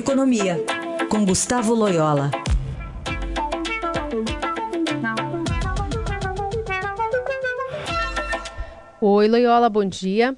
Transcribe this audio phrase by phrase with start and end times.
[0.00, 0.56] Economia,
[1.10, 2.30] com Gustavo Loyola.
[8.98, 10.34] Oi, Loyola, bom dia.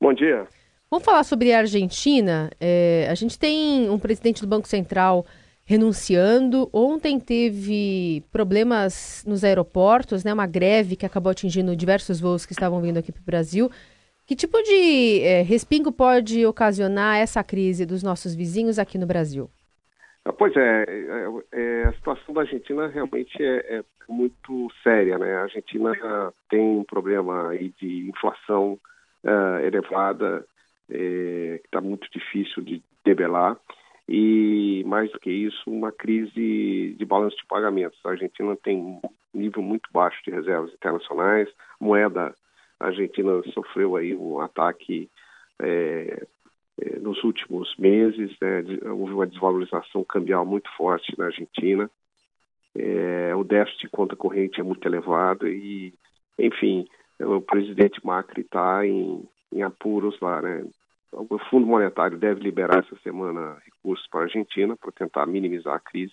[0.00, 0.48] Bom dia.
[0.90, 2.50] Vamos falar sobre a Argentina.
[2.60, 5.24] É, a gente tem um presidente do Banco Central
[5.64, 6.68] renunciando.
[6.72, 10.32] Ontem teve problemas nos aeroportos, né?
[10.32, 13.70] Uma greve que acabou atingindo diversos voos que estavam vindo aqui para o Brasil.
[14.26, 19.50] Que tipo de é, respingo pode ocasionar essa crise dos nossos vizinhos aqui no Brasil?
[20.24, 25.36] Ah, pois é, é, é, a situação da Argentina realmente é, é, muito séria, né?
[25.36, 25.92] A Argentina
[26.48, 28.78] tem um problema aí de inflação
[29.22, 30.46] uh, elevada,
[30.88, 33.58] é, que está muito difícil de debelar
[34.08, 37.98] e mais do que isso, uma crise de balanço de pagamentos.
[38.04, 39.00] A Argentina tem um
[39.34, 41.48] nível muito baixo de reservas internacionais,
[41.78, 42.34] moeda
[42.84, 45.08] a Argentina sofreu aí um ataque
[45.60, 46.26] é,
[46.80, 51.90] é, nos últimos meses, né, houve uma desvalorização cambial muito forte na Argentina,
[52.76, 55.94] é, o déficit de conta corrente é muito elevado e,
[56.38, 56.86] enfim,
[57.20, 60.64] o presidente Macri está em, em apuros lá, né?
[61.12, 65.78] O Fundo Monetário deve liberar essa semana recursos para a Argentina para tentar minimizar a
[65.78, 66.12] crise.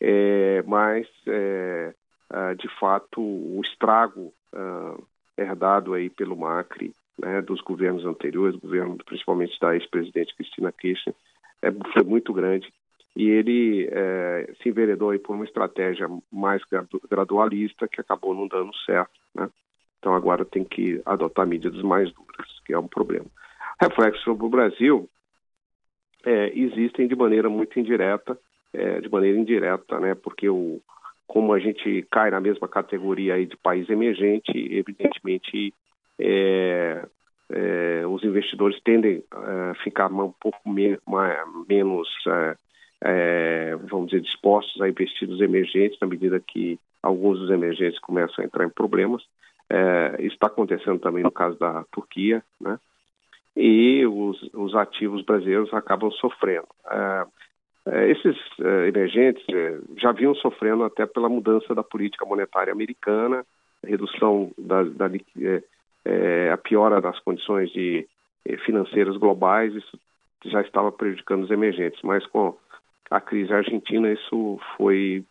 [0.00, 1.94] É, mas, é,
[2.32, 5.06] é, de fato, o estrago uh,
[5.40, 11.14] herdado aí pelo Macri, né, dos governos anteriores, governo principalmente da ex-presidente Cristina Kirchner,
[11.62, 12.72] é, foi muito grande.
[13.16, 16.62] E ele é, se enveredou aí por uma estratégia mais
[17.10, 19.12] gradualista que acabou não dando certo.
[19.34, 19.48] Né?
[19.98, 23.26] Então agora tem que adotar medidas mais duras, que é um problema
[23.80, 25.08] reflexos sobre o Brasil
[26.24, 28.38] é, existem de maneira muito indireta,
[28.72, 30.14] é, de maneira indireta, né?
[30.14, 30.80] Porque o,
[31.30, 35.72] como a gente cai na mesma categoria aí de país emergente, evidentemente
[36.18, 37.06] é,
[37.48, 42.56] é, os investidores tendem a ficar um pouco me, mais, menos, é,
[43.02, 48.42] é, vamos dizer, dispostos a investir nos emergentes na medida que alguns dos emergentes começam
[48.42, 49.22] a entrar em problemas.
[49.70, 52.76] É, isso está acontecendo também no caso da Turquia, né?
[53.56, 56.66] e os, os ativos brasileiros acabam sofrendo.
[57.86, 62.72] É, é, esses é, emergentes é, já vinham sofrendo até pela mudança da política monetária
[62.72, 63.44] americana,
[63.84, 65.62] redução da, da é,
[66.04, 68.06] é, a piora das condições de,
[68.64, 70.00] financeiras globais, isso
[70.46, 72.56] já estava prejudicando os emergentes, mas com
[73.10, 75.22] a crise argentina isso foi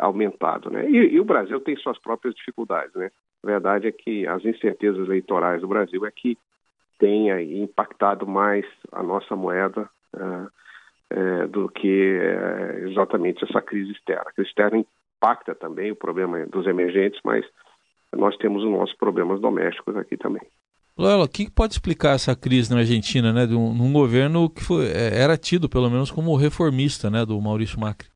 [0.00, 0.88] aumentado, né?
[0.88, 3.10] E, e, o Brasil tem suas próprias dificuldades, né?
[3.44, 6.38] A verdade é que as incertezas eleitorais do Brasil é que
[6.98, 10.48] tenha impactado mais a nossa moeda uh,
[11.12, 14.22] uh, do que uh, exatamente essa crise externa.
[14.26, 14.84] A crise externa
[15.16, 17.44] impacta também o problema dos emergentes, mas
[18.12, 20.42] nós temos os nossos problemas domésticos aqui também.
[20.96, 24.62] Lola, o que pode explicar essa crise na Argentina, né, de um, num governo que
[24.62, 28.08] foi, é, era tido, pelo menos, como reformista, né, do Maurício Macri?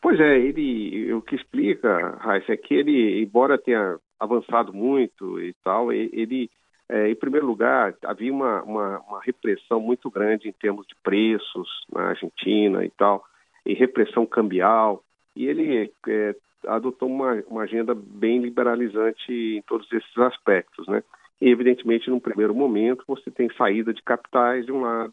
[0.00, 5.52] Pois é, ele, o que explica, Raíssa, é que ele, embora tenha avançado muito e
[5.64, 6.48] tal, ele
[6.88, 11.68] é, em primeiro lugar, havia uma, uma, uma, repressão muito grande em termos de preços
[11.92, 13.24] na Argentina e tal,
[13.64, 15.02] e repressão cambial,
[15.34, 16.34] e ele é,
[16.66, 21.02] adotou uma, uma, agenda bem liberalizante em todos esses aspectos, né?
[21.40, 25.12] E, evidentemente, num primeiro momento, você tem saída de capitais de um lado,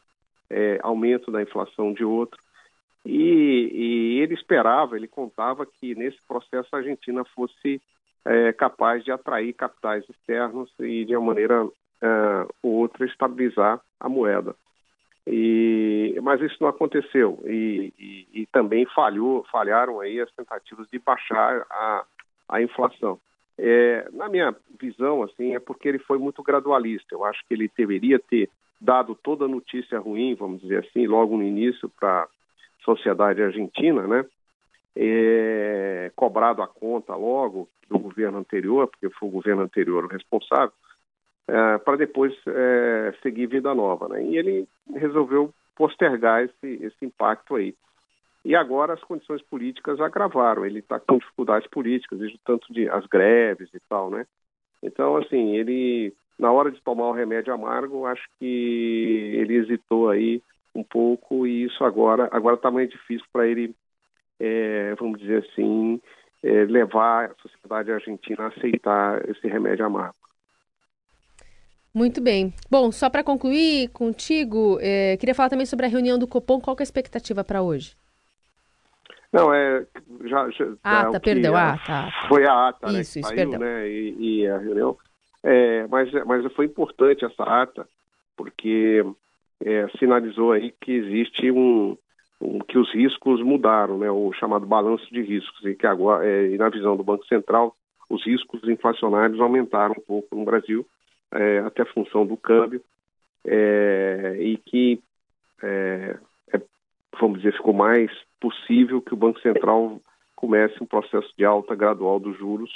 [0.50, 2.40] é, aumento da inflação de outro,
[3.06, 7.82] e, e ele esperava, ele contava que nesse processo a Argentina fosse
[8.26, 11.68] é, capaz de atrair capitais externos e, de uma maneira
[12.02, 14.56] é, ou outra, estabilizar a moeda.
[15.26, 21.00] E, mas isso não aconteceu e, e, e, também falhou, falharam aí as tentativas de
[21.00, 22.06] baixar a,
[22.50, 23.18] a inflação.
[23.58, 27.08] É, na minha visão, assim, é porque ele foi muito gradualista.
[27.12, 28.50] Eu acho que ele deveria ter
[28.82, 32.28] dado toda a notícia ruim, vamos dizer assim, logo no início para a
[32.84, 34.26] sociedade argentina, né?
[34.96, 40.74] É, cobrado a conta logo do governo anterior, porque foi o governo anterior o responsável,
[41.48, 44.08] é, para depois é, seguir vida nova.
[44.08, 44.24] Né?
[44.24, 47.76] E ele resolveu postergar esse, esse impacto aí.
[48.46, 50.66] E agora as condições políticas agravaram.
[50.66, 54.26] Ele está com dificuldades políticas, desde tanto de as greves e tal, né?
[54.82, 60.42] Então, assim, ele na hora de tomar o remédio amargo, acho que ele hesitou aí
[60.76, 63.74] um pouco e isso agora agora está mais difícil para ele,
[64.46, 66.02] é, vamos dizer assim,
[66.44, 70.16] é, levar a sociedade argentina a aceitar esse remédio amargo.
[71.94, 72.54] Muito bem.
[72.70, 76.60] Bom, só para concluir contigo, é, queria falar também sobre a reunião do Copom.
[76.60, 77.96] Qual é a expectativa para hoje?
[79.32, 79.86] Não, é.
[80.26, 83.00] Já, já, ata, é, perdão, é, ata, Foi a ata, né?
[83.00, 83.60] Isso, isso, saiu, perdão.
[83.60, 84.98] Né, e, e a reunião.
[85.42, 87.88] É, mas, mas foi importante essa ata,
[88.36, 89.06] porque
[89.64, 91.98] é, sinalizou aí que existe um,
[92.68, 96.70] que os riscos mudaram, né, o chamado balanço de riscos, e que agora, é, na
[96.70, 97.76] visão do Banco Central,
[98.10, 100.86] os riscos inflacionários aumentaram um pouco no Brasil,
[101.32, 102.82] é, até a função do câmbio,
[103.46, 105.02] é, e que,
[105.62, 106.18] é,
[106.54, 106.62] é,
[107.20, 110.00] vamos dizer, ficou mais possível que o Banco Central
[110.36, 112.72] comece um processo de alta gradual dos juros,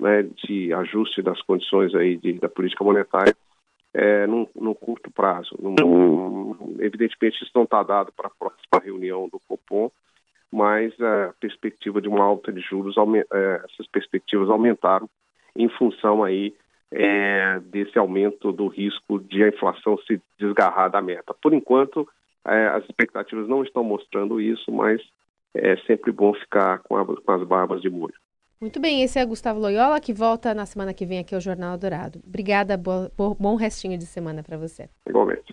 [0.00, 3.36] né, de ajuste das condições aí de, da política monetária,
[3.94, 5.56] é, num, num, curto prazo.
[5.60, 9.90] Num, evidentemente, isso não está dado para a próxima reunião do Copom,
[10.50, 12.94] mas a perspectiva de uma alta de juros,
[13.32, 15.08] é, essas perspectivas aumentaram
[15.56, 16.54] em função aí
[16.90, 21.34] é, desse aumento do risco de a inflação se desgarrar da meta.
[21.34, 22.06] Por enquanto,
[22.46, 25.00] é, as expectativas não estão mostrando isso, mas
[25.54, 28.14] é sempre bom ficar com, a, com as barbas de molho.
[28.62, 31.76] Muito bem, esse é Gustavo Loyola, que volta na semana que vem aqui ao Jornal
[31.76, 32.22] Dourado.
[32.24, 34.88] Obrigada, bom restinho de semana para você.
[35.04, 35.52] Igualmente.